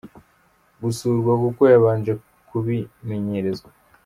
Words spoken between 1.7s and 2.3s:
yabanje